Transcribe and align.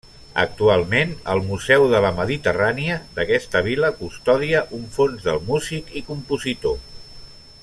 Actualment, 0.43 1.11
el 1.33 1.41
Museu 1.49 1.85
de 1.91 1.99
la 2.07 2.11
Mediterrània, 2.21 2.97
d'aquesta 3.19 3.63
vila, 3.69 3.93
custodia 4.03 4.65
un 4.79 4.89
fons 4.99 5.29
del 5.31 5.43
músic 5.53 5.97
i 6.03 6.07
compositor. 6.13 6.79